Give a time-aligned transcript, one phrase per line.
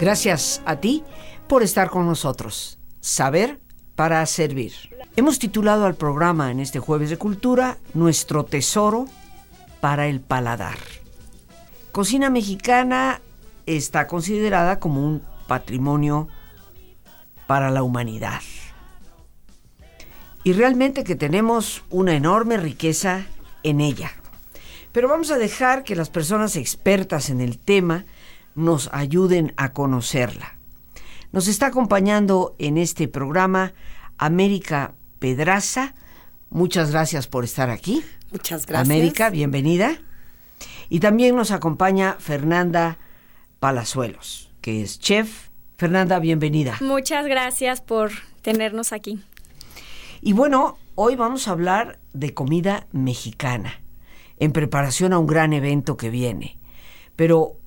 [0.00, 1.04] Gracias a ti
[1.46, 2.78] por estar con nosotros.
[3.00, 3.60] Saber
[3.96, 4.72] para servir.
[5.14, 9.04] Hemos titulado al programa en este jueves de cultura Nuestro tesoro
[9.82, 10.78] para el paladar.
[11.92, 13.20] Cocina mexicana
[13.66, 16.28] está considerada como un patrimonio
[17.46, 18.40] para la humanidad.
[20.44, 23.26] Y realmente que tenemos una enorme riqueza
[23.62, 24.12] en ella.
[24.92, 28.06] Pero vamos a dejar que las personas expertas en el tema
[28.60, 30.56] nos ayuden a conocerla.
[31.32, 33.72] Nos está acompañando en este programa
[34.18, 35.94] América Pedraza.
[36.50, 38.04] Muchas gracias por estar aquí.
[38.32, 38.88] Muchas gracias.
[38.88, 39.98] América, bienvenida.
[40.88, 42.98] Y también nos acompaña Fernanda
[43.60, 45.48] Palazuelos, que es chef.
[45.78, 46.76] Fernanda, bienvenida.
[46.80, 48.10] Muchas gracias por
[48.42, 49.22] tenernos aquí.
[50.20, 53.80] Y bueno, hoy vamos a hablar de comida mexicana,
[54.38, 56.58] en preparación a un gran evento que viene.
[57.16, 57.59] Pero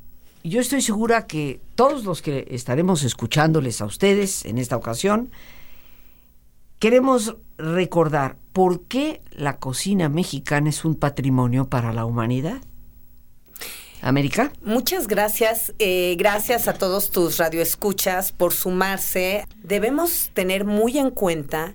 [0.44, 5.32] yo estoy segura que todos los que estaremos escuchándoles a ustedes en esta ocasión,
[6.80, 12.62] queremos recordar por qué la cocina mexicana es un patrimonio para la humanidad.
[14.02, 14.52] América.
[14.62, 15.74] Muchas gracias.
[15.80, 19.46] Eh, gracias a todos tus radioescuchas por sumarse.
[19.64, 21.74] Debemos tener muy en cuenta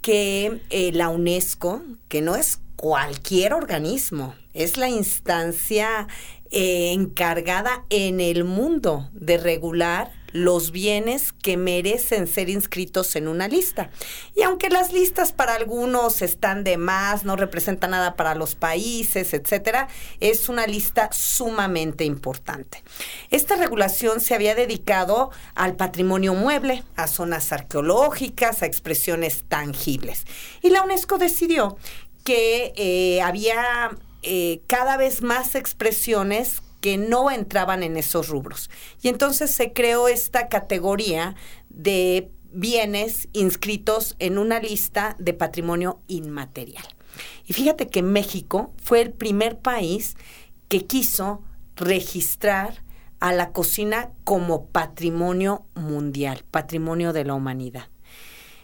[0.00, 6.08] que eh, la UNESCO, que no es cualquier organismo, es la instancia
[6.50, 13.48] eh, encargada en el mundo de regular los bienes que merecen ser inscritos en una
[13.48, 13.90] lista.
[14.34, 19.32] Y aunque las listas para algunos están de más, no representan nada para los países,
[19.34, 19.88] etcétera,
[20.20, 22.82] es una lista sumamente importante.
[23.30, 30.24] Esta regulación se había dedicado al patrimonio mueble, a zonas arqueológicas, a expresiones tangibles.
[30.62, 31.76] Y la UNESCO decidió
[32.24, 33.90] que eh, había
[34.30, 38.68] eh, cada vez más expresiones que no entraban en esos rubros.
[39.00, 41.34] Y entonces se creó esta categoría
[41.70, 46.84] de bienes inscritos en una lista de patrimonio inmaterial.
[47.46, 50.14] Y fíjate que México fue el primer país
[50.68, 51.42] que quiso
[51.74, 52.82] registrar
[53.20, 57.88] a la cocina como patrimonio mundial, patrimonio de la humanidad.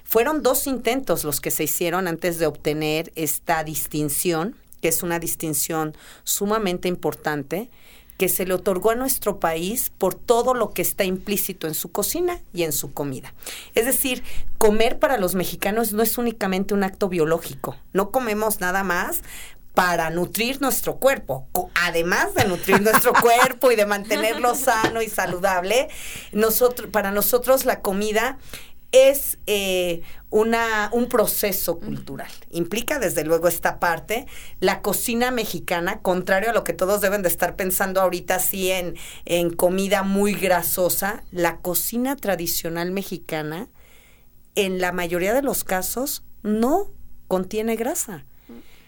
[0.04, 5.18] Fueron dos intentos los que se hicieron antes de obtener esta distinción, que es una
[5.18, 7.70] distinción sumamente importante,
[8.18, 11.90] que se le otorgó a nuestro país por todo lo que está implícito en su
[11.90, 13.32] cocina y en su comida.
[13.74, 14.22] Es decir,
[14.58, 19.22] comer para los mexicanos no es únicamente un acto biológico, no comemos nada más
[19.72, 21.48] para nutrir nuestro cuerpo.
[21.82, 25.88] Además de nutrir nuestro cuerpo y de mantenerlo sano y saludable,
[26.32, 28.36] nosotros, para nosotros la comida
[28.94, 32.30] es eh, una, un proceso cultural.
[32.50, 34.26] Implica desde luego esta parte.
[34.60, 38.94] La cocina mexicana, contrario a lo que todos deben de estar pensando ahorita, sí en,
[39.24, 43.68] en comida muy grasosa, la cocina tradicional mexicana,
[44.54, 46.92] en la mayoría de los casos, no
[47.26, 48.24] contiene grasa.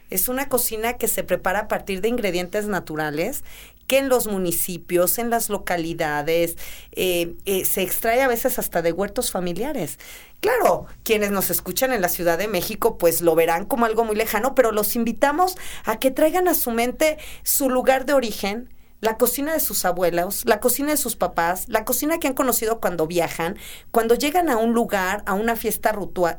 [0.08, 3.42] Es una cocina que se prepara a partir de ingredientes naturales
[3.86, 6.56] que en los municipios, en las localidades,
[6.92, 9.98] eh, eh, se extrae a veces hasta de huertos familiares.
[10.40, 14.16] Claro, quienes nos escuchan en la Ciudad de México pues lo verán como algo muy
[14.16, 18.68] lejano, pero los invitamos a que traigan a su mente su lugar de origen,
[19.00, 22.80] la cocina de sus abuelos, la cocina de sus papás, la cocina que han conocido
[22.80, 23.56] cuando viajan,
[23.90, 25.92] cuando llegan a un lugar, a una fiesta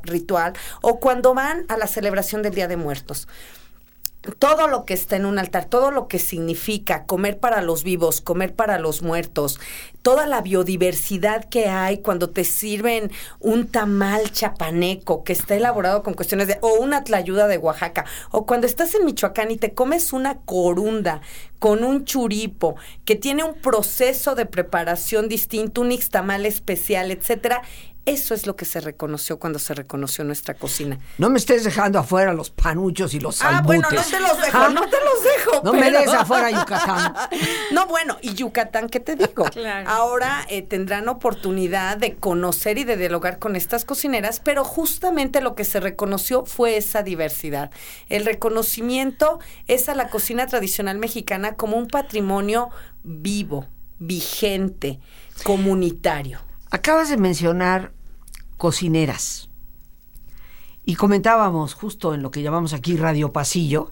[0.04, 3.28] ritual o cuando van a la celebración del Día de Muertos
[4.34, 8.22] todo lo que está en un altar, todo lo que significa comer para los vivos,
[8.22, 9.60] comer para los muertos,
[10.02, 16.14] toda la biodiversidad que hay cuando te sirven un tamal chapaneco que está elaborado con
[16.14, 20.14] cuestiones de, o una tlayuda de Oaxaca, o cuando estás en Michoacán y te comes
[20.14, 21.22] una corunda
[21.60, 22.76] con un churipo
[23.06, 27.62] que tiene un proceso de preparación distinto, un ixtamal especial, etcétera,
[28.08, 30.98] eso es lo que se reconoció cuando se reconoció nuestra cocina.
[31.18, 33.60] No me estés dejando afuera los panuchos y los salbutes.
[33.60, 35.62] Ah, bueno, no te los dejo, no te los dejo.
[35.66, 37.14] No me des afuera Yucatán.
[37.74, 39.46] no, bueno, y Yucatán, ¿qué te digo?
[39.86, 45.54] Ahora eh, tendrán oportunidad de conocer y de dialogar con estas cocineras, pero justamente lo
[45.54, 47.72] que se reconoció fue esa diversidad.
[48.08, 52.70] El reconocimiento es a la cocina tradicional mexicana como un patrimonio
[53.04, 53.68] vivo,
[54.00, 55.02] vigente,
[55.44, 56.40] comunitario.
[56.70, 57.97] Acabas de mencionar
[58.58, 59.50] cocineras.
[60.84, 63.92] Y comentábamos justo en lo que llamamos aquí Radio Pasillo,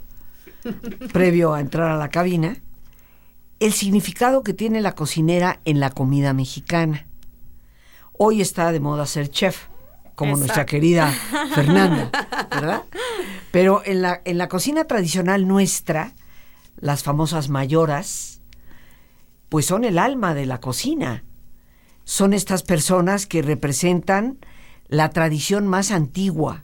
[1.13, 2.57] previo a entrar a la cabina,
[3.59, 7.07] el significado que tiene la cocinera en la comida mexicana.
[8.13, 9.67] Hoy está de moda ser chef,
[10.15, 11.11] como nuestra querida
[11.53, 12.09] Fernanda,
[12.49, 12.83] ¿verdad?
[13.51, 16.13] Pero en la, en la cocina tradicional nuestra,
[16.77, 18.41] las famosas mayoras,
[19.49, 21.23] pues son el alma de la cocina
[22.05, 24.37] son estas personas que representan
[24.87, 26.63] la tradición más antigua.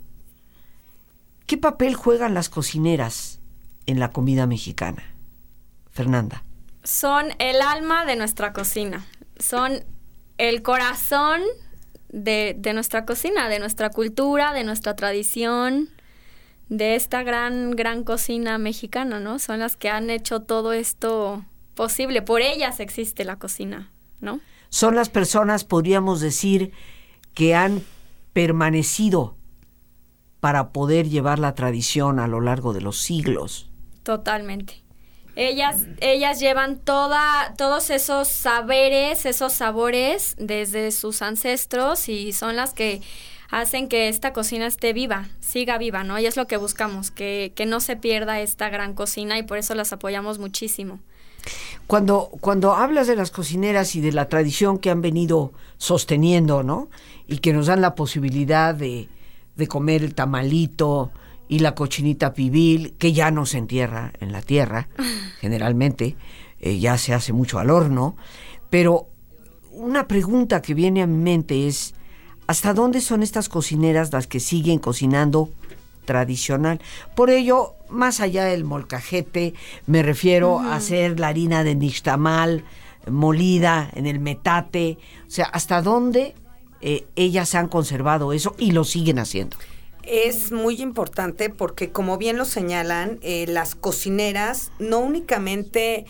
[1.46, 3.40] ¿Qué papel juegan las cocineras
[3.86, 5.04] en la comida mexicana?
[5.92, 6.44] Fernanda.
[6.84, 9.06] Son el alma de nuestra cocina,
[9.38, 9.84] son
[10.38, 11.42] el corazón
[12.10, 15.90] de, de nuestra cocina, de nuestra cultura, de nuestra tradición,
[16.70, 19.40] de esta gran, gran cocina mexicana, ¿no?
[19.40, 21.46] Son las que han hecho todo esto
[21.76, 22.22] posible.
[22.22, 23.92] Por ellas existe la cocina,
[24.22, 24.40] ¿no?
[24.70, 26.72] Son las personas, podríamos decir,
[27.34, 27.84] que han
[28.34, 29.36] permanecido
[30.40, 33.70] para poder llevar la tradición a lo largo de los siglos.
[34.04, 34.82] Totalmente.
[35.36, 42.74] Ellas, ellas llevan toda, todos esos saberes, esos sabores desde sus ancestros y son las
[42.74, 43.02] que
[43.50, 46.20] hacen que esta cocina esté viva, siga viva, ¿no?
[46.20, 49.58] Y es lo que buscamos, que, que no se pierda esta gran cocina y por
[49.58, 51.00] eso las apoyamos muchísimo.
[51.88, 56.90] Cuando, cuando hablas de las cocineras y de la tradición que han venido sosteniendo, ¿no?
[57.28, 59.10] Y que nos dan la posibilidad de,
[59.56, 61.12] de comer el tamalito
[61.48, 64.88] y la cochinita pibil, que ya no se entierra en la tierra,
[65.42, 66.16] generalmente,
[66.60, 68.16] eh, ya se hace mucho al horno,
[68.70, 69.08] pero
[69.72, 71.94] una pregunta que viene a mi mente es,
[72.48, 75.50] ¿hasta dónde son estas cocineras las que siguen cocinando
[76.12, 76.82] tradicional?
[77.16, 79.54] Por ello, más allá del molcajete,
[79.88, 82.66] me refiero a hacer la harina de nixtamal
[83.10, 86.36] molida en el metate, o sea, ¿hasta dónde
[86.82, 89.56] eh, ellas han conservado eso y lo siguen haciendo?
[90.04, 96.06] Es muy importante porque, como bien lo señalan, eh, las cocineras no únicamente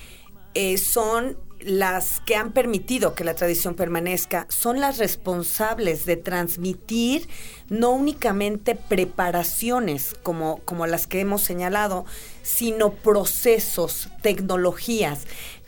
[0.56, 7.28] eh, son las que han permitido que la tradición permanezca, son las responsables de transmitir
[7.70, 12.06] no únicamente preparaciones como, como las que hemos señalado,
[12.44, 15.22] sino procesos, tecnologías.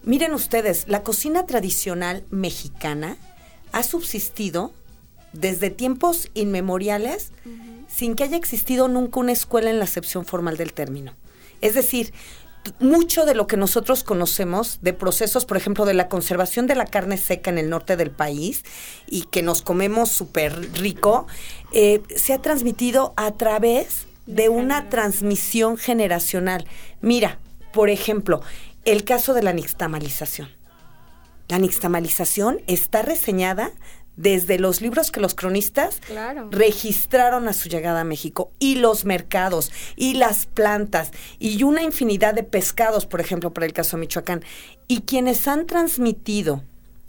[0.04, 3.18] Miren ustedes, la cocina tradicional mexicana
[3.72, 4.74] ha subsistido
[5.32, 7.32] desde tiempos inmemoriales
[7.88, 11.14] sin que haya existido nunca una escuela en la acepción formal del término.
[11.62, 12.14] Es decir,
[12.80, 16.86] mucho de lo que nosotros conocemos de procesos, por ejemplo, de la conservación de la
[16.86, 18.64] carne seca en el norte del país
[19.08, 21.28] y que nos comemos súper rico,
[21.74, 26.66] eh, se ha transmitido a través de una transmisión generacional.
[27.02, 27.40] Mira,
[27.74, 28.42] por ejemplo,
[28.86, 30.50] el caso de la nixtamalización.
[31.50, 33.72] La nixtamalización está reseñada
[34.16, 36.00] desde los libros que los cronistas
[36.52, 42.34] registraron a su llegada a México y los mercados y las plantas y una infinidad
[42.34, 44.44] de pescados, por ejemplo, para el caso de Michoacán.
[44.88, 46.64] Y quienes han transmitido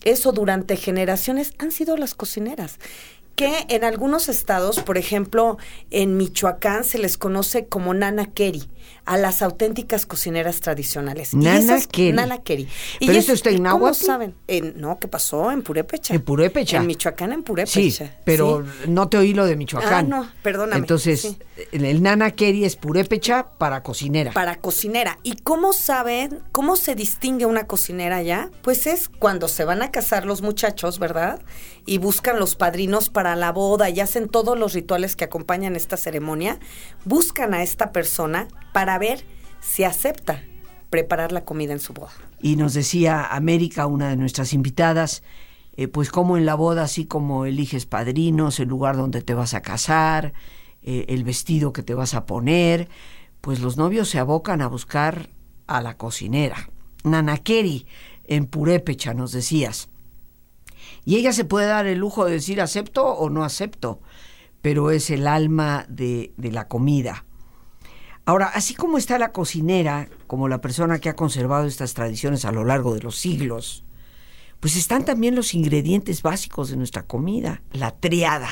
[0.04, 2.78] eso durante generaciones han sido las cocineras
[3.36, 5.58] que en algunos estados, por ejemplo,
[5.90, 8.62] en Michoacán se les conoce como Nana Keri,
[9.04, 11.34] a las auténticas cocineras tradicionales.
[11.34, 12.12] Nana Keri.
[12.12, 12.68] Nana Keri.
[13.00, 14.04] ¿Pero eso está en ¿Cómo náhuatl?
[14.04, 14.34] saben?
[14.48, 15.50] En- no, ¿qué pasó?
[15.50, 16.14] En Purépecha.
[16.14, 16.78] En Purépecha.
[16.78, 17.80] En Michoacán, en Purépecha.
[17.80, 18.88] Sí, pero Sí.
[18.90, 19.92] no te oí lo de Michoacán.
[19.92, 20.78] Ah, no, perdóname.
[20.80, 21.38] Entonces, Sí.
[21.72, 24.32] el, el nana keri es purépecha para cocinera.
[24.32, 25.18] Para cocinera.
[25.22, 28.50] ¿Y cómo saben, cómo se distingue una cocinera ya?
[28.62, 31.40] Pues es cuando se van a casar los muchachos, ¿verdad?
[31.86, 35.96] Y buscan los padrinos para la boda y hacen todos los rituales que acompañan esta
[35.96, 36.58] ceremonia.
[37.04, 39.24] Buscan a esta persona para ver
[39.60, 40.42] si acepta
[40.90, 42.10] preparar la comida en su boda.
[42.42, 45.22] Y nos decía América, una de nuestras invitadas,
[45.76, 49.54] eh, pues como en la boda, así como eliges padrinos, el lugar donde te vas
[49.54, 50.34] a casar,
[50.82, 52.88] eh, el vestido que te vas a poner,
[53.40, 55.30] pues los novios se abocan a buscar
[55.68, 56.68] a la cocinera.
[57.04, 57.86] Nanakeri,
[58.24, 59.88] en Purépecha, nos decías.
[61.04, 64.00] Y ella se puede dar el lujo de decir acepto o no acepto,
[64.62, 67.24] pero es el alma de, de la comida.
[68.26, 72.52] Ahora, así como está la cocinera, como la persona que ha conservado estas tradiciones a
[72.52, 73.84] lo largo de los siglos,
[74.60, 78.48] pues están también los ingredientes básicos de nuestra comida, la triada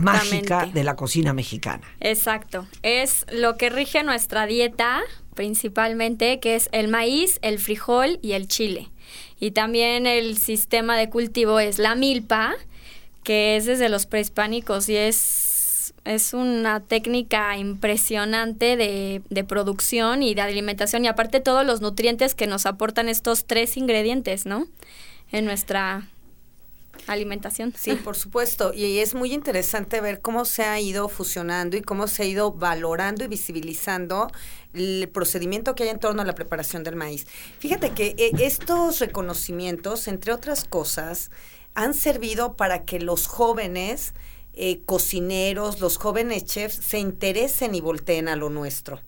[0.00, 1.86] mágica de la cocina mexicana.
[2.00, 2.66] Exacto.
[2.82, 5.02] Es lo que rige nuestra dieta
[5.34, 8.88] principalmente, que es el maíz, el frijol y el chile.
[9.38, 12.56] Y también el sistema de cultivo es la milpa,
[13.22, 15.16] que es desde los prehispánicos y es,
[16.08, 21.04] es una técnica impresionante de, de producción y de alimentación.
[21.04, 24.66] Y aparte todos los nutrientes que nos aportan estos tres ingredientes, ¿no?
[25.30, 26.08] En nuestra
[27.06, 27.74] alimentación.
[27.76, 28.72] Sí, por supuesto.
[28.72, 32.52] Y es muy interesante ver cómo se ha ido fusionando y cómo se ha ido
[32.52, 34.30] valorando y visibilizando
[34.72, 37.26] el procedimiento que hay en torno a la preparación del maíz.
[37.58, 41.30] Fíjate que eh, estos reconocimientos, entre otras cosas,
[41.74, 44.14] han servido para que los jóvenes
[44.60, 49.00] eh, cocineros, los jóvenes chefs, se interesen y volteen a lo nuestro.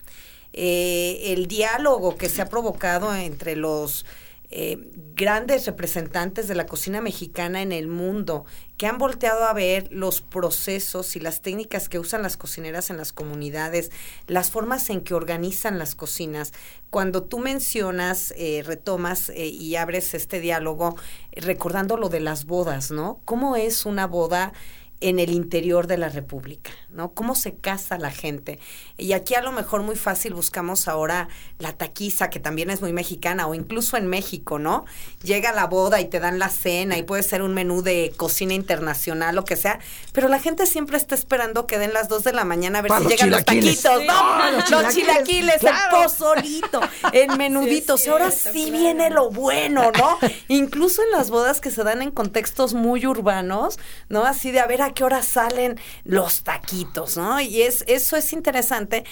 [0.53, 4.05] Eh, el diálogo que se ha provocado entre los
[4.49, 4.77] eh,
[5.13, 8.45] grandes representantes de la cocina mexicana en el mundo
[8.77, 12.95] que han volteado a ver los procesos y las técnicas que usan las cocineras en
[12.95, 13.91] las comunidades,
[14.27, 16.53] las formas en que organizan las cocinas.
[16.89, 20.95] Cuando tú mencionas, eh, retomas y abres este diálogo
[21.33, 23.19] recordando lo de las bodas, ¿no?
[23.25, 24.53] ¿Cómo es una boda?
[25.01, 27.11] En el interior de la República, ¿no?
[27.13, 28.59] ¿Cómo se casa la gente?
[28.97, 31.27] Y aquí a lo mejor muy fácil buscamos ahora
[31.57, 34.85] la taquiza, que también es muy mexicana, o incluso en México, ¿no?
[35.23, 38.53] Llega la boda y te dan la cena y puede ser un menú de cocina
[38.53, 39.79] internacional, lo que sea,
[40.13, 42.91] pero la gente siempre está esperando que den las dos de la mañana a ver
[42.91, 44.51] si llegan los taquitos, ¿no?
[44.69, 46.79] los, chilaquiles, el pozolito,
[47.11, 47.95] el menudito.
[48.11, 50.19] ahora sí viene lo bueno, ¿no?
[50.47, 53.79] Incluso en las bodas que se dan en contextos muy urbanos,
[54.09, 54.25] ¿no?
[54.25, 57.39] Así de a ver a qué hora salen los taquitos, ¿no?
[57.41, 59.03] Y es, eso es interesante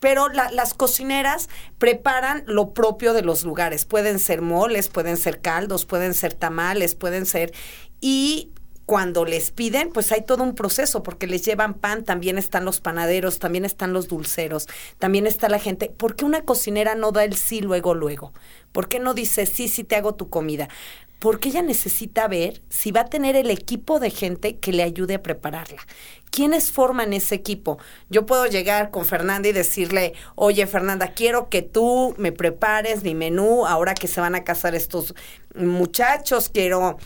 [0.00, 1.48] pero las cocineras
[1.78, 3.86] preparan lo propio de los lugares.
[3.86, 7.54] Pueden ser moles, pueden ser caldos, pueden ser tamales, pueden ser...
[8.02, 8.50] Y
[8.84, 12.82] cuando les piden, pues hay todo un proceso, porque les llevan pan, también están los
[12.82, 15.88] panaderos, también están los dulceros, también está la gente.
[15.88, 18.34] ¿Por qué una cocinera no da el sí luego, luego?
[18.72, 20.68] ¿Por qué no dice sí, sí te hago tu comida?
[21.24, 25.14] Porque ella necesita ver si va a tener el equipo de gente que le ayude
[25.14, 25.80] a prepararla.
[26.30, 27.78] ¿Quiénes forman ese equipo?
[28.10, 33.14] Yo puedo llegar con Fernanda y decirle, oye Fernanda, quiero que tú me prepares mi
[33.14, 35.14] menú ahora que se van a casar estos
[35.54, 36.98] muchachos, quiero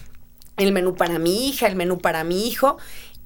[0.57, 2.77] el menú para mi hija, el menú para mi hijo.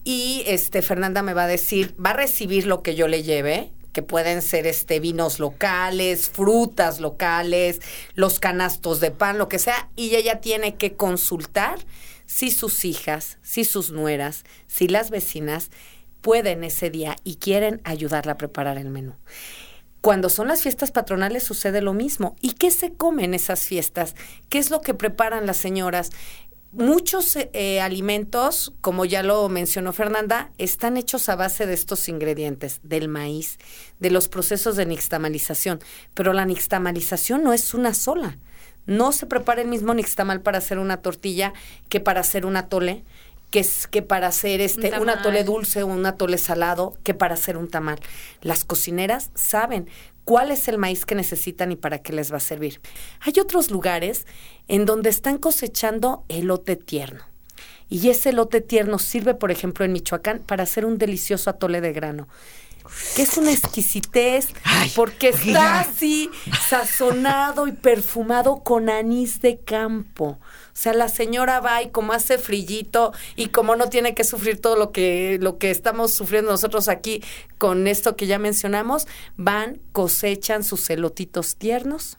[0.04, 3.72] Y este Fernanda me va a decir, va a recibir lo que yo le lleve,
[3.92, 7.80] que pueden ser este vinos locales, frutas locales,
[8.14, 11.78] los canastos de pan, lo que sea, y ella tiene que consultar
[12.26, 15.70] si sus hijas, si sus nueras, si las vecinas
[16.22, 19.14] pueden ese día y quieren ayudarla a preparar el menú.
[20.00, 22.34] Cuando son las fiestas patronales sucede lo mismo.
[22.40, 24.16] ¿Y qué se come en esas fiestas?
[24.48, 26.10] ¿Qué es lo que preparan las señoras?
[26.72, 32.80] Muchos eh, alimentos, como ya lo mencionó Fernanda, están hechos a base de estos ingredientes,
[32.82, 33.58] del maíz,
[33.98, 35.80] de los procesos de nixtamalización.
[36.14, 38.38] Pero la nixtamalización no es una sola.
[38.86, 41.52] No se prepara el mismo nixtamal para hacer una tortilla
[41.90, 43.04] que para hacer un atole,
[43.50, 47.12] que, es, que para hacer este, un, un atole dulce o un atole salado, que
[47.12, 48.00] para hacer un tamal.
[48.40, 49.90] Las cocineras saben
[50.24, 52.80] cuál es el maíz que necesitan y para qué les va a servir.
[53.20, 54.26] Hay otros lugares
[54.68, 57.24] en donde están cosechando elote tierno.
[57.88, 61.92] Y ese elote tierno sirve, por ejemplo, en Michoacán para hacer un delicioso atole de
[61.92, 62.28] grano
[63.14, 64.48] que es una exquisitez
[64.94, 66.30] porque está así
[66.68, 70.38] sazonado y perfumado con anís de campo.
[70.72, 74.60] O sea, la señora va y como hace frillito y como no tiene que sufrir
[74.60, 77.22] todo lo que, lo que estamos sufriendo nosotros aquí
[77.58, 82.18] con esto que ya mencionamos, van, cosechan sus celotitos tiernos,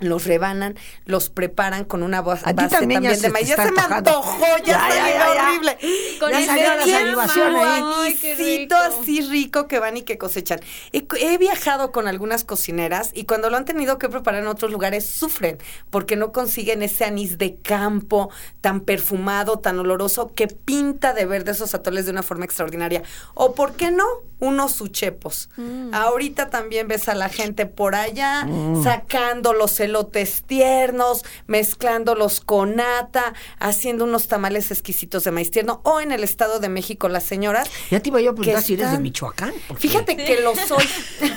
[0.00, 3.48] los rebanan, los preparan con una base también, de maíz.
[3.48, 5.78] Ya se me antojó, ya, está horrible.
[6.18, 8.68] Con ya salió la salivación ahí.
[8.74, 10.60] así rico que van y que cosechan.
[10.92, 14.72] He, he, viajado con algunas cocineras y cuando lo han tenido que preparar en otros
[14.72, 15.58] lugares sufren
[15.90, 21.52] porque no consiguen ese anís de campo tan perfumado, tan oloroso que pinta de verde
[21.52, 23.02] esos atoles de una forma extraordinaria.
[23.34, 24.04] O por qué no,
[24.40, 25.48] unos suchepos.
[25.56, 25.94] Mm.
[25.94, 28.82] Ahorita también ves a la gente por allá mm.
[28.82, 35.80] sacando los elotes tiernos, mezclándolos con nata, haciendo unos tamales exquisitos de maíz tierno.
[35.84, 37.68] O en el Estado de México, las señoras.
[37.90, 39.54] Ya te iba yo a preguntar si eres de Michoacán.
[39.78, 40.84] Fíjate que lo soy.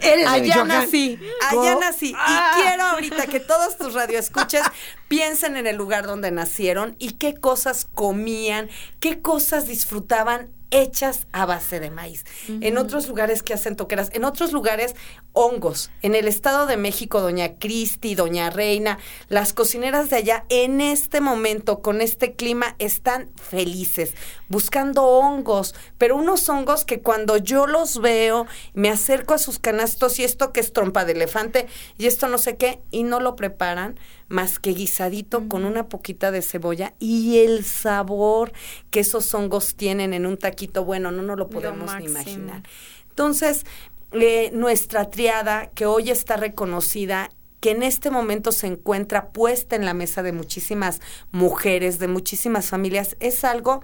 [0.00, 1.18] Eres allá nací,
[1.50, 2.10] allá nací.
[2.10, 2.52] Y ah.
[2.54, 4.70] quiero ahorita que todos tus radioescuchas
[5.08, 8.68] piensen en el lugar donde nacieron y qué cosas comían,
[9.00, 12.24] qué cosas disfrutaban hechas a base de maíz.
[12.48, 14.96] En otros lugares que hacen toqueras, en otros lugares
[15.32, 15.90] hongos.
[16.02, 21.20] En el Estado de México, doña Cristi, doña Reina, las cocineras de allá en este
[21.20, 24.14] momento con este clima están felices,
[24.54, 30.20] buscando hongos, pero unos hongos que cuando yo los veo, me acerco a sus canastos
[30.20, 31.66] y esto que es trompa de elefante
[31.98, 36.30] y esto no sé qué, y no lo preparan más que guisadito con una poquita
[36.30, 38.52] de cebolla y el sabor
[38.92, 42.62] que esos hongos tienen en un taquito, bueno, no nos lo podemos ni imaginar.
[43.08, 43.66] Entonces,
[44.12, 49.84] eh, nuestra triada, que hoy está reconocida que en este momento se encuentra puesta en
[49.84, 51.00] la mesa de muchísimas
[51.32, 53.82] mujeres, de muchísimas familias, es algo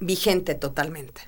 [0.00, 1.22] vigente totalmente.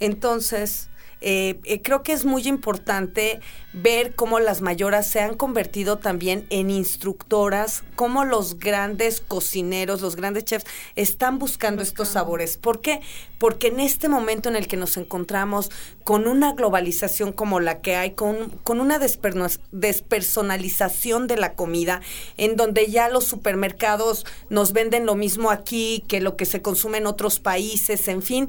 [0.00, 0.88] Entonces,
[1.20, 3.40] eh, eh, creo que es muy importante
[3.72, 10.16] ver cómo las mayoras se han convertido también en instructoras, cómo los grandes cocineros, los
[10.16, 12.56] grandes chefs están buscando estos sabores.
[12.56, 13.00] ¿Por qué?
[13.38, 15.70] Porque en este momento en el que nos encontramos
[16.04, 22.00] con una globalización como la que hay, con, con una despersonalización de la comida,
[22.36, 26.98] en donde ya los supermercados nos venden lo mismo aquí que lo que se consume
[26.98, 28.48] en otros países, en fin,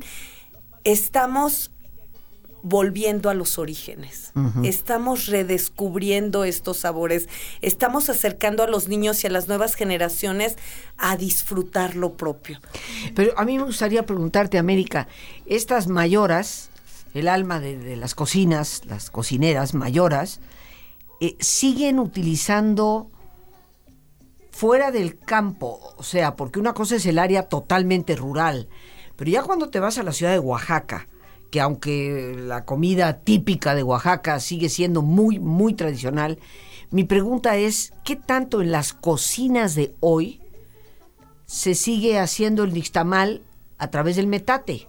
[0.84, 1.72] estamos
[2.62, 4.32] volviendo a los orígenes.
[4.63, 7.28] Estamos redescubriendo estos sabores,
[7.62, 10.58] estamos acercando a los niños y a las nuevas generaciones
[10.98, 12.60] a disfrutar lo propio.
[13.16, 15.08] Pero a mí me gustaría preguntarte, América,
[15.46, 16.70] estas mayoras,
[17.13, 20.42] el alma de, las cocinas, las cocineras mayoras,
[21.22, 23.10] eh, siguen utilizando
[24.51, 28.68] fuera del campo, o sea, porque una cosa es el área totalmente rural,
[29.16, 31.08] pero ya cuando te vas a la ciudad de Oaxaca,
[31.51, 36.39] que aunque la comida típica de Oaxaca sigue siendo muy, muy tradicional,
[36.91, 40.41] mi pregunta es, ¿qué tanto en las cocinas de hoy
[41.46, 43.44] se sigue haciendo el nixtamal
[43.77, 44.88] a través del metate?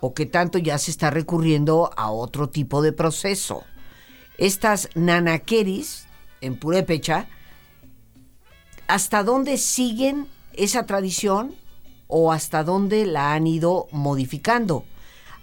[0.00, 3.64] ¿O qué tanto ya se está recurriendo a otro tipo de proceso?
[4.38, 6.06] Estas nanaqueris
[6.40, 7.28] en Purépecha,
[8.88, 11.54] ¿hasta dónde siguen esa tradición
[12.06, 14.84] o hasta dónde la han ido modificando?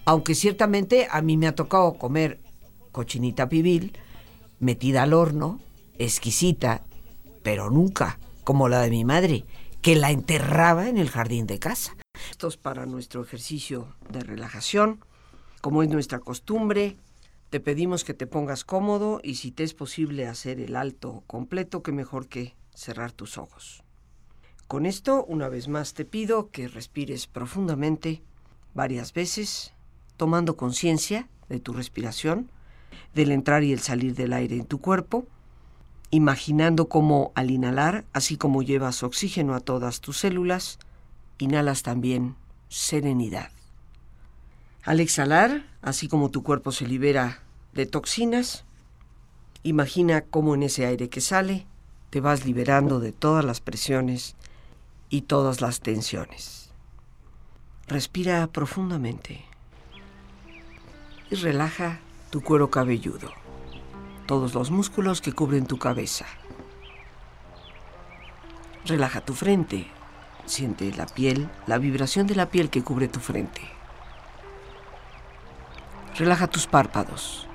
[0.07, 2.39] Aunque ciertamente a mí me ha tocado comer
[2.93, 3.91] cochinita pibil,
[4.57, 5.59] metida al horno,
[5.97, 6.85] exquisita,
[7.43, 9.43] pero nunca como la de mi madre,
[9.81, 11.97] que la enterraba en el jardín de casa.
[12.31, 15.03] Esto es para nuestro ejercicio de relajación.
[15.59, 16.95] Como es nuestra costumbre,
[17.49, 21.83] te pedimos que te pongas cómodo y si te es posible hacer el alto completo,
[21.83, 23.83] que mejor que cerrar tus ojos.
[24.69, 28.23] Con esto, una vez más te pido que respires profundamente
[28.73, 29.73] varias veces
[30.17, 32.51] tomando conciencia de tu respiración,
[33.13, 35.25] del entrar y el salir del aire en tu cuerpo,
[36.09, 40.79] imaginando cómo al inhalar, así como llevas oxígeno a todas tus células,
[41.37, 42.35] inhalas también
[42.69, 43.51] serenidad.
[44.83, 48.65] Al exhalar, así como tu cuerpo se libera de toxinas,
[49.63, 51.67] imagina cómo en ese aire que sale
[52.09, 54.35] te vas liberando de todas las presiones
[55.09, 56.71] y todas las tensiones.
[57.87, 59.46] Respira profundamente
[61.29, 63.31] y relaja tu cuero cabelludo,
[64.25, 66.25] todos los músculos que cubren tu cabeza.
[68.85, 69.87] Relaja tu frente,
[70.45, 73.61] siente la piel, la vibración de la piel que cubre tu frente.
[76.17, 77.47] Relaja tus párpados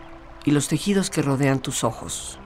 [0.45, 2.39] y los tejidos que rodean tus ojos.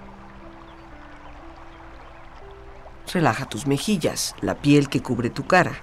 [3.12, 5.82] Relaja tus mejillas, la piel que cubre tu cara.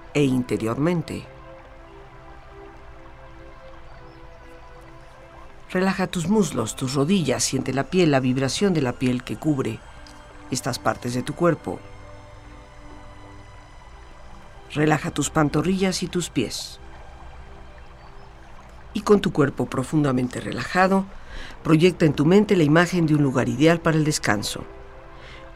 [0.13, 1.25] e interiormente.
[5.71, 9.79] Relaja tus muslos, tus rodillas, siente la piel, la vibración de la piel que cubre
[10.51, 11.79] estas partes de tu cuerpo.
[14.73, 16.79] Relaja tus pantorrillas y tus pies.
[18.93, 21.05] Y con tu cuerpo profundamente relajado,
[21.63, 24.65] proyecta en tu mente la imagen de un lugar ideal para el descanso.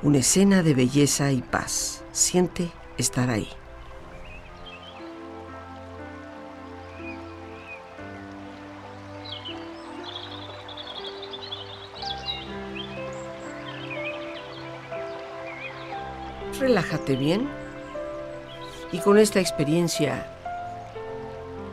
[0.02, 2.04] Una escena de belleza y paz.
[2.14, 3.50] Siente estar ahí.
[16.66, 17.48] Relájate bien
[18.92, 20.26] y con esta experiencia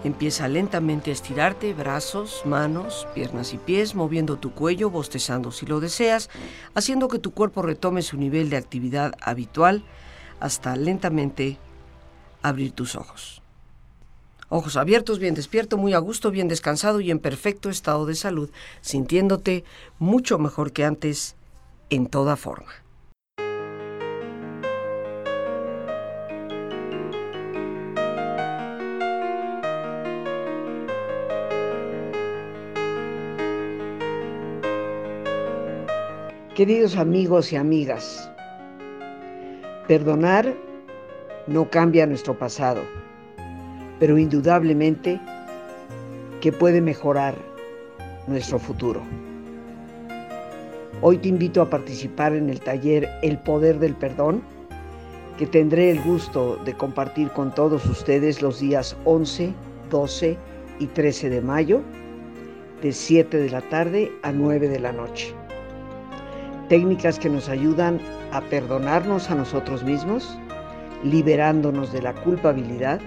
[0.05, 5.81] empieza lentamente a estirarte brazos, manos, piernas y pies, moviendo tu cuello, bostezando si lo
[5.81, 6.29] deseas,
[6.75, 9.83] haciendo que tu cuerpo retome su nivel de actividad habitual
[10.41, 11.57] hasta lentamente
[12.43, 13.41] abrir tus ojos.
[14.51, 18.51] Ojos abiertos, bien despierto, muy a gusto, bien descansado y en perfecto estado de salud,
[18.83, 19.65] sintiéndote
[19.99, 21.35] mucho mejor que antes
[21.89, 22.82] en toda forma.
[36.55, 38.31] Queridos amigos y amigas,
[39.89, 40.53] perdonar
[41.47, 42.83] no cambia nuestro pasado,
[43.99, 45.19] pero indudablemente
[46.43, 47.35] que puede mejorar
[48.27, 49.01] nuestro futuro.
[51.01, 54.43] Hoy te invito a participar en el taller El Poder del Perdón,
[55.39, 59.55] que tendré el gusto de compartir con todos ustedes los días 11,
[59.89, 60.37] 12
[60.81, 61.81] y 13 de mayo,
[62.83, 65.35] de 7 de la tarde a 9 de la noche.
[66.73, 70.39] Técnicas que nos ayudan a perdonarnos a nosotros mismos,
[71.05, 72.99] liberándonos de la culpabilidad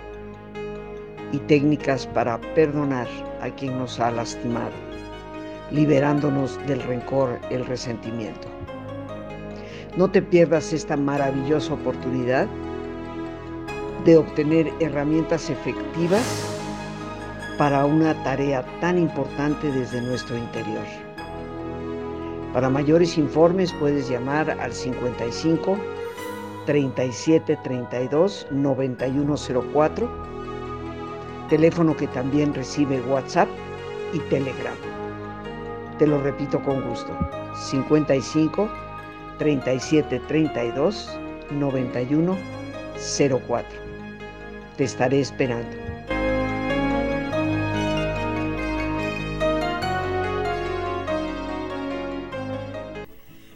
[1.31, 3.07] y técnicas para perdonar
[3.41, 4.69] a quien nos ha lastimado,
[5.71, 8.47] liberándonos del rencor, el resentimiento.
[9.97, 12.45] No te pierdas esta maravillosa oportunidad
[14.05, 16.23] de obtener herramientas efectivas
[17.57, 21.04] para una tarea tan importante desde nuestro interior.
[22.55, 25.77] Para mayores informes puedes llamar al 55
[26.65, 30.09] 37 32 9104,
[31.49, 33.49] teléfono que también recibe WhatsApp
[34.13, 34.77] y Telegram.
[35.99, 37.11] Te lo repito con gusto.
[37.55, 38.69] 55
[39.37, 41.09] 37 32
[41.51, 42.37] 91
[43.47, 43.79] 04.
[44.77, 45.94] Te estaré esperando.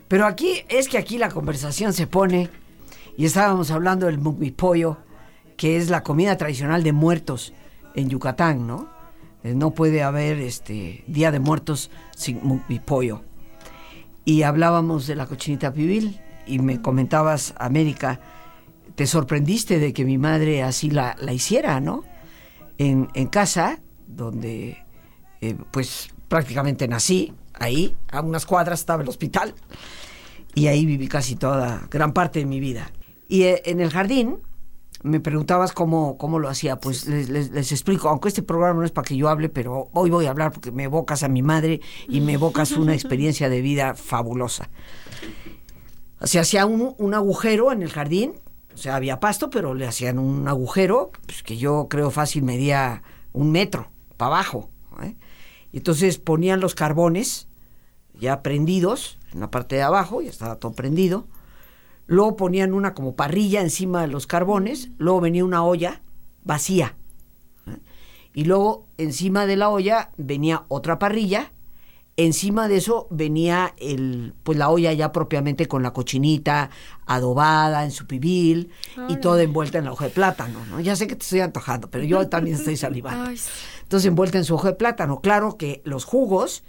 [0.10, 2.50] Pero aquí es que aquí la conversación se pone
[3.15, 4.19] y estábamos hablando del
[4.54, 4.98] pollo,
[5.56, 7.54] que es la comida tradicional de muertos
[7.93, 8.89] en Yucatán, ¿no?
[9.43, 12.39] Eh, no puede haber este Día de Muertos sin
[12.86, 13.24] pollo.
[14.26, 18.19] Y hablábamos de la cochinita pibil y me comentabas, América,
[18.95, 22.04] te sorprendiste de que mi madre así la, hiciera, ¿no?
[22.80, 24.84] En, casa, donde
[25.41, 29.54] eh, pues prácticamente nací, ahí, a unas cuadras estaba el hospital,
[30.56, 32.91] y ahí viví casi toda, gran parte de mi vida.
[33.28, 34.39] Y eh, en el jardín,
[35.04, 39.08] me preguntabas cómo, cómo lo hacía, pues les, explico, aunque este programa no es para
[39.08, 42.22] que yo hable, pero hoy voy a hablar porque me evocas a mi madre y
[42.22, 44.69] me evocas una experiencia de vida fabulosa.
[46.24, 48.34] Se hacía un, un agujero en el jardín,
[48.74, 53.04] o sea, había pasto, pero le hacían un agujero pues, que yo creo fácil medía
[53.32, 54.69] un metro para abajo.
[55.04, 55.15] ¿eh?
[55.72, 57.48] Y entonces ponían los carbones
[58.19, 61.27] ya prendidos en la parte de abajo, ya estaba todo prendido.
[62.08, 66.01] Luego ponían una como parrilla encima de los carbones, luego venía una olla
[66.43, 66.95] vacía.
[67.67, 67.77] ¿eh?
[68.34, 71.51] Y luego encima de la olla venía otra parrilla,
[72.17, 76.69] encima de eso venía el, pues la olla ya propiamente con la cochinita
[77.05, 78.71] adobada en su pibil
[79.08, 80.79] y toda envuelta en la hoja de plátano, ¿no?
[80.79, 83.29] Ya sé que te estoy antojando, pero yo también estoy salivando.
[83.84, 85.21] Entonces envuelta en su hoja de plátano.
[85.21, 86.63] Claro que los jugos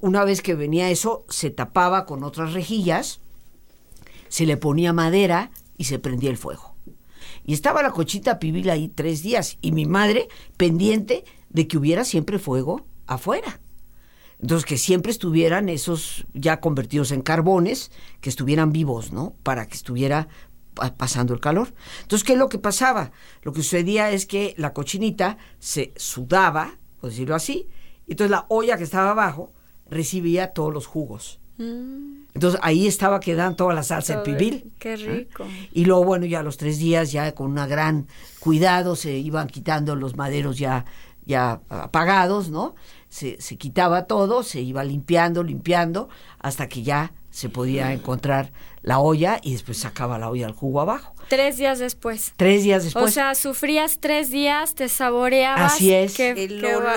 [0.00, 3.20] una vez que venía eso, se tapaba con otras rejillas,
[4.28, 6.74] se le ponía madera y se prendía el fuego.
[7.44, 12.04] Y estaba la cochita pibil ahí tres días y mi madre pendiente de que hubiera
[12.04, 13.60] siempre fuego afuera.
[14.40, 17.90] Entonces, que siempre estuvieran esos ya convertidos en carbones,
[18.20, 19.34] que estuvieran vivos, ¿no?
[19.42, 20.28] Para que estuviera
[20.96, 21.74] pasando el calor.
[22.02, 23.12] Entonces, ¿qué es lo que pasaba?
[23.42, 27.68] Lo que sucedía es que la cochinita se sudaba, por decirlo así,
[28.06, 29.52] y entonces la olla que estaba abajo
[29.90, 31.38] recibía todos los jugos.
[31.58, 32.22] Mm.
[32.34, 34.72] Entonces ahí estaba quedando toda la salsa de pibil.
[34.78, 35.46] Qué rico.
[35.72, 38.06] Y luego, bueno, ya a los tres días, ya con una gran
[38.38, 40.84] cuidado, se iban quitando los maderos ya,
[41.26, 42.74] ya apagados, ¿no?
[43.08, 48.98] Se, se quitaba todo, se iba limpiando, limpiando, hasta que ya se podía encontrar la
[48.98, 51.14] olla y después sacaba la olla al jugo abajo.
[51.30, 52.32] Tres días después.
[52.36, 53.04] Tres días después.
[53.04, 55.74] O sea, sufrías tres días, te saboreabas.
[55.74, 56.16] Así es.
[56.16, 56.32] Qué,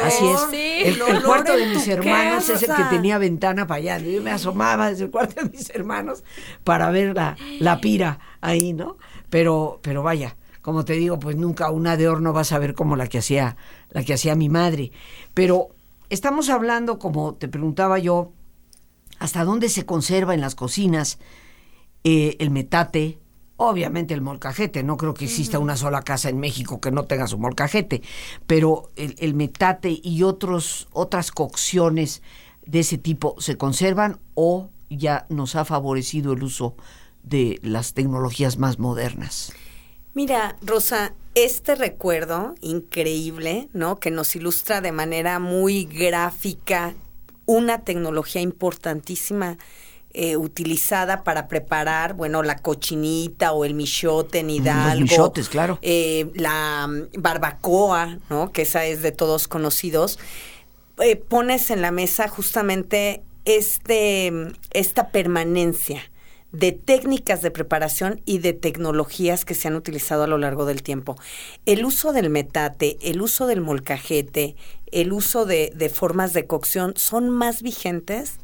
[0.03, 0.97] Así es.
[0.97, 3.99] el, cuarto de mis hermanos es el que tenía ventana para allá.
[3.99, 6.23] Yo me asomaba desde el cuarto de mis hermanos
[6.63, 8.97] para ver la, la pira ahí, ¿no?
[9.29, 12.95] Pero, pero vaya, como te digo, pues nunca una de horno vas a ver como
[12.95, 13.55] la que hacía,
[13.91, 14.91] la que hacía mi madre.
[15.35, 15.75] Pero
[16.09, 18.31] estamos hablando, como te preguntaba yo,
[19.19, 21.19] hasta dónde se conserva en las cocinas
[22.03, 23.19] eh, el metate,
[23.57, 27.27] obviamente el molcajete, no creo que exista una sola casa en México que no tenga
[27.27, 28.01] su molcajete,
[28.47, 32.21] pero el, metate y otros, otras cocciones
[32.65, 36.75] de ese tipo se conservan o ya nos ha favorecido el uso
[37.23, 39.53] de las tecnologías más modernas.
[40.13, 43.99] Mira, Rosa, este recuerdo increíble, ¿no?
[43.99, 46.93] Que nos ilustra de manera muy gráfica
[47.45, 49.57] una tecnología importantísima
[50.15, 55.01] eh, utilizada para preparar, bueno, la cochinita o el michote en Hidalgo.
[55.01, 55.79] Los michotes, claro.
[55.81, 58.51] Eh, la mm, barbacoa, ¿no?
[58.51, 60.19] Que esa es de todos conocidos.
[60.99, 66.03] Eh, pones en la mesa justamente este, mm, esta permanencia
[66.51, 70.83] de técnicas de preparación y de tecnologías que se han utilizado a lo largo del
[70.83, 71.17] tiempo.
[71.65, 74.55] El uso del metate, el uso del molcajete,
[74.91, 78.37] el uso de, de formas de cocción son más vigentes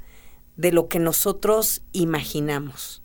[0.59, 3.01] de lo que nosotros imaginamos.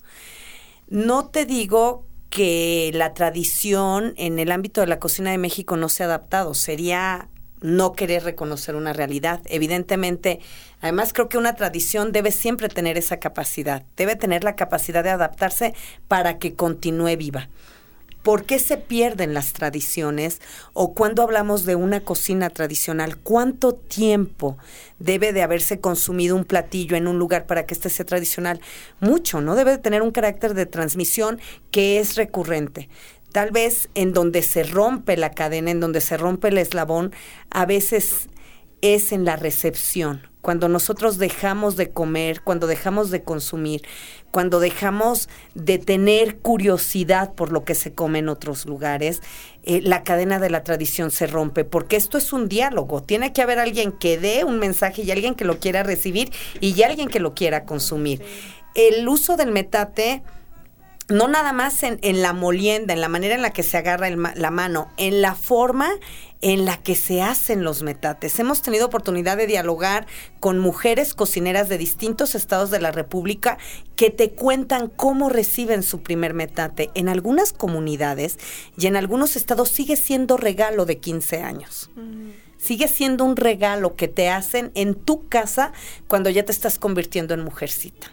[0.88, 5.88] No te digo que la tradición en el ámbito de la cocina de México no
[5.88, 7.28] se ha adaptado, sería
[7.60, 9.40] no querer reconocer una realidad.
[9.44, 10.40] Evidentemente,
[10.80, 15.10] además creo que una tradición debe siempre tener esa capacidad, debe tener la capacidad de
[15.10, 15.74] adaptarse
[16.08, 17.48] para que continúe viva.
[18.24, 20.40] ¿Por qué se pierden las tradiciones?
[20.72, 24.56] O cuando hablamos de una cocina tradicional, ¿cuánto tiempo
[24.98, 28.62] debe de haberse consumido un platillo en un lugar para que este sea tradicional?
[28.98, 29.54] Mucho, ¿no?
[29.54, 31.38] Debe de tener un carácter de transmisión
[31.70, 32.88] que es recurrente.
[33.30, 37.12] Tal vez en donde se rompe la cadena, en donde se rompe el eslabón,
[37.50, 38.30] a veces
[38.80, 43.80] es en la recepción, cuando nosotros dejamos de comer, cuando dejamos de consumir,
[44.30, 49.22] cuando dejamos de tener curiosidad por lo que se come en otros lugares,
[49.62, 53.02] eh, la cadena de la tradición se rompe, porque esto es un diálogo.
[53.02, 56.82] Tiene que haber alguien que dé un mensaje y alguien que lo quiera recibir y
[56.82, 58.20] alguien que lo quiera consumir.
[58.74, 60.22] El uso del metate
[61.08, 64.50] no nada más en, la molienda, en la manera en la que se agarra la
[64.50, 65.90] mano, en la forma
[66.44, 68.38] en la que se hacen los metates.
[68.38, 70.06] Hemos tenido oportunidad de dialogar
[70.40, 73.56] con mujeres cocineras de distintos estados de la República
[73.96, 76.90] que te cuentan cómo reciben su primer metate.
[76.92, 78.38] En algunas comunidades
[78.76, 81.90] y en algunos estados sigue siendo regalo de 15 años.
[81.96, 82.32] Mm.
[82.58, 85.72] Sigue siendo un regalo que te hacen en tu casa
[86.08, 88.12] cuando ya te estás convirtiendo en mujercita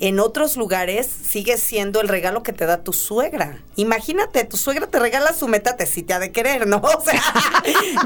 [0.00, 3.58] en otros lugares sigue siendo el regalo que te da tu suegra.
[3.76, 6.80] Imagínate, tu suegra te regala su metate si te ha de querer, ¿no?
[6.98, 7.22] O sea,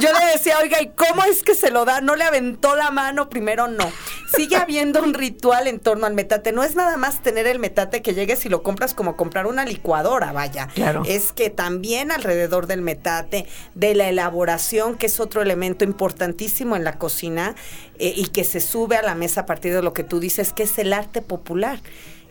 [0.00, 2.00] yo le decía, oiga, ¿y cómo es que se lo da?
[2.00, 3.28] ¿No le aventó la mano?
[3.28, 3.90] Primero no.
[4.34, 6.52] Sigue habiendo un ritual en torno al metate.
[6.52, 9.64] No es nada más tener el metate que llegues y lo compras como comprar una
[9.64, 10.68] licuadora, vaya.
[10.68, 11.02] Claro.
[11.06, 16.84] Es que también alrededor del metate, de la elaboración, que es otro elemento importantísimo en
[16.84, 17.54] la cocina,
[17.98, 20.52] eh, y que se sube a la mesa a partir de lo que tú dices,
[20.52, 21.80] que es el arte popular.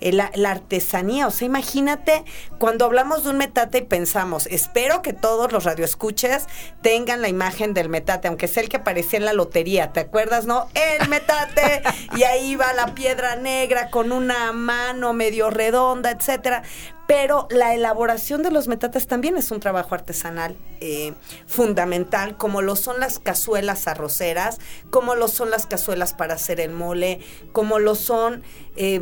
[0.02, 1.28] Eh, la, artesanía.
[1.28, 2.26] O sea, imagínate
[2.58, 6.48] cuando hablamos de un metate y pensamos, espero que todos los radioescuches
[6.82, 10.46] tengan la imagen del metate, aunque sea el que aparecía en la lotería, ¿te acuerdas,
[10.46, 10.68] no?
[10.74, 11.84] El metate,
[12.18, 16.64] y ahí va la piedra negra con una mano medio redonda, etcétera
[17.12, 21.12] pero la elaboración de los metates también es un trabajo artesanal eh,
[21.46, 24.60] fundamental, como lo son las cazuelas arroceras,
[24.92, 27.20] como lo son las cazuelas para hacer el mole,
[27.52, 28.44] como lo son
[28.78, 29.02] eh,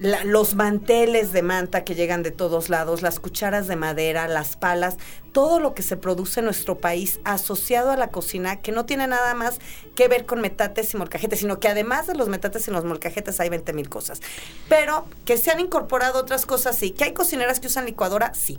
[0.00, 4.96] los manteles de manta que llegan de todos lados, las cucharas de madera, las palas,
[5.32, 9.06] todo lo que se produce en nuestro país asociado a la cocina, que no tiene
[9.06, 9.58] nada más
[9.94, 13.40] que ver con metates y molcajetes, sino que además de los metates y los molcajetes
[13.40, 14.22] hay 20 mil cosas.
[14.70, 16.92] Pero que se han incorporado otras cosas, sí.
[16.92, 18.58] Que hay cocineras que usan licuadora, sí.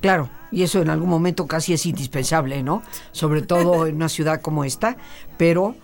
[0.00, 2.82] Claro, y eso en algún momento casi es indispensable, ¿no?
[3.12, 4.96] Sobre todo en una ciudad como esta,
[5.36, 5.76] pero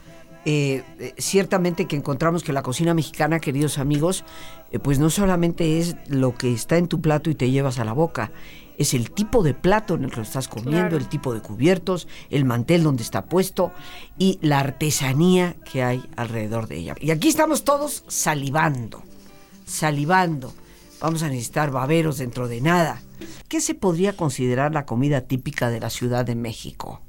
[0.44, 4.24] eh, eh, ciertamente que encontramos que la cocina mexicana, queridos amigos,
[4.70, 7.84] eh, pues no solamente es lo que está en tu plato y te llevas a
[7.84, 8.32] la boca,
[8.78, 12.08] es el tipo de plato en el que lo estás comiendo, el tipo de cubiertos,
[12.30, 13.72] el mantel donde está puesto
[14.16, 16.94] y la artesanía que hay alrededor de ella.
[16.98, 19.02] Y aquí estamos todos salivando,
[19.66, 20.54] salivando.
[21.00, 23.02] Vamos a necesitar baberos dentro de nada.
[23.48, 27.02] ¿Qué se podría considerar la comida típica de la Ciudad de México?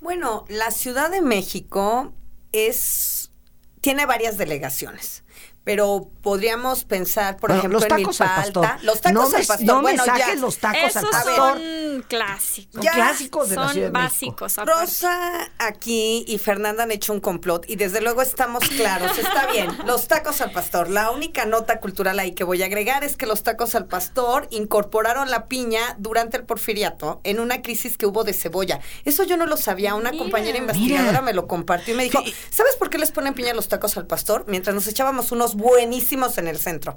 [0.00, 2.12] Bueno, la Ciudad de México
[2.54, 3.32] es
[3.80, 5.23] tiene varias delegaciones
[5.64, 8.68] pero podríamos pensar, por ejemplo, los tacos en al pastor.
[8.82, 9.66] Los tacos no al pastor.
[9.66, 11.58] No bueno, me saques los tacos al pastor.
[11.58, 12.84] Son clásicos.
[12.84, 14.56] Son clásicos de son la Ciudad de básicos.
[14.58, 19.16] Rosa aquí y Fernanda han hecho un complot y desde luego estamos claros.
[19.18, 20.90] Está bien, los tacos al pastor.
[20.90, 24.48] La única nota cultural ahí que voy a agregar es que los tacos al pastor
[24.50, 28.80] incorporaron la piña durante el porfiriato en una crisis que hubo de cebolla.
[29.06, 29.94] Eso yo no lo sabía.
[29.94, 33.54] Una compañera investigadora me lo compartió y me dijo, ¿sabes por qué les ponen piña
[33.54, 34.44] los tacos al pastor?
[34.46, 36.96] Mientras nos echábamos unos buenísimos en el centro.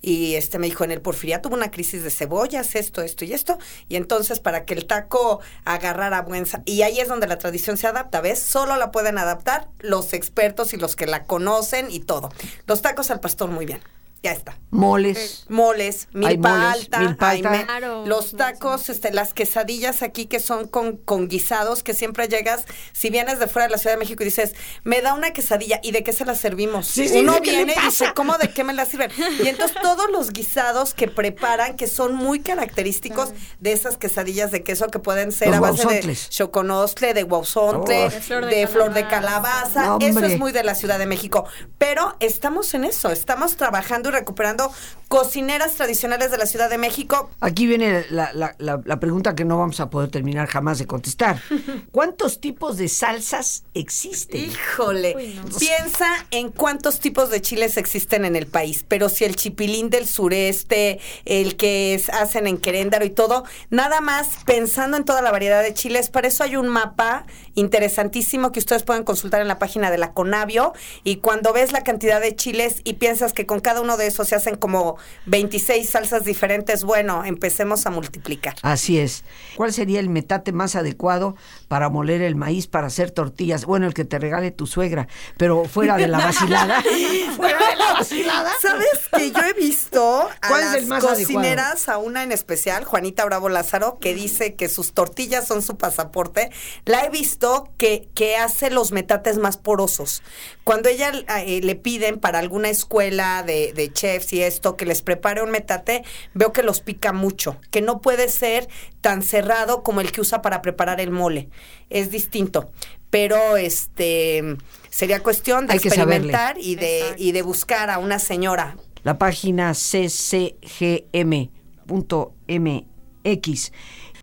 [0.00, 3.32] Y este me dijo, en el porfiriato tuvo una crisis de cebollas, esto, esto y
[3.32, 3.58] esto.
[3.88, 6.44] Y entonces para que el taco agarrara buen...
[6.66, 8.38] Y ahí es donde la tradición se adapta, ¿ves?
[8.38, 12.30] Solo la pueden adaptar los expertos y los que la conocen y todo.
[12.66, 13.80] Los tacos al pastor muy bien.
[14.24, 14.58] Ya está.
[14.70, 15.44] Moles.
[15.50, 17.50] Moles, milpa moles, alta, milpa alta.
[17.50, 18.04] me- Claro.
[18.06, 23.10] los tacos, este, las quesadillas aquí que son con, con guisados, que siempre llegas, si
[23.10, 25.92] vienes de fuera de la Ciudad de México y dices, me da una quesadilla, ¿y
[25.92, 26.86] de qué se la servimos?
[26.86, 29.10] Sí, sí, Uno ¿qué le viene y dice, ¿cómo de qué me la sirven?
[29.44, 33.28] Y entonces todos los guisados que preparan, que son muy característicos
[33.60, 38.06] de esas quesadillas de queso que pueden ser Los a base de choconostle, de guauzontle,
[38.06, 38.10] Oh.
[38.10, 39.84] De flor de, de flor de calabaza.
[39.86, 41.44] No, Eso es muy de la Ciudad de México.
[41.76, 44.72] Pero estamos en eso, estamos trabajando recuperando
[45.08, 47.30] cocineras tradicionales de la Ciudad de México.
[47.40, 50.86] Aquí viene la, la- la- la pregunta que no vamos a poder terminar jamás de
[50.86, 51.40] contestar.
[51.92, 54.40] ¿Cuántos tipos de salsas existen?
[54.46, 55.56] Híjole, Uy, no.
[55.58, 60.06] piensa en cuántos tipos de chiles existen en el país, pero si el chipilín del
[60.08, 65.30] sureste, el que es- hacen en Queréndaro y todo, nada más pensando en toda la
[65.30, 67.24] variedad de chiles, para eso hay un mapa
[67.54, 71.82] interesantísimo que ustedes pueden consultar en la página de la Conavio y cuando ves la
[71.82, 75.88] cantidad de chiles y piensas que con cada uno de esos se hacen como 26
[75.88, 78.54] salsas diferentes, bueno, empecemos a multiplicar.
[78.62, 79.24] Así es.
[79.56, 81.36] ¿Cuál sería el metate más adecuado
[81.74, 83.64] para moler el maíz para hacer tortillas?
[83.64, 86.80] Bueno, el que te regale tu suegra, pero fuera de la vacilada.
[87.36, 88.52] fuera de la vacilada.
[88.62, 92.30] ¿Sabes que yo he visto a ¿Cuál es las el más cocineras, a una en
[92.30, 96.52] especial, Juanita Bravo Lázaro, que dice que sus tortillas son su pasaporte?
[96.84, 100.22] La he visto que, que hace los metates más porosos.
[100.62, 101.10] Cuando ella
[101.40, 105.50] eh, le piden para alguna escuela de, de chefs y esto, que les prepare un
[105.50, 108.68] metate, veo que los pica mucho, que no puede ser
[109.00, 111.48] tan cerrado como el que usa para preparar el mole.
[111.90, 112.70] Es distinto.
[113.10, 114.56] Pero este
[114.90, 117.22] sería cuestión de Hay experimentar y de, Exacto.
[117.22, 118.76] y de buscar a una señora.
[119.02, 120.52] La página ccgm.mx.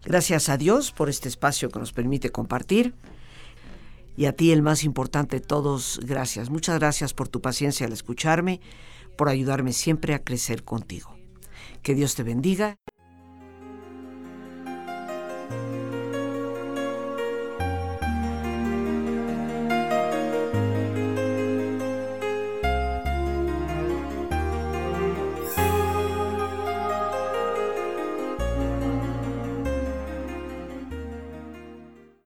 [0.03, 2.95] Gracias a Dios por este espacio que nos permite compartir.
[4.17, 6.49] Y a ti, el más importante de todos, gracias.
[6.49, 8.59] Muchas gracias por tu paciencia al escucharme,
[9.17, 11.15] por ayudarme siempre a crecer contigo.
[11.81, 12.75] Que Dios te bendiga.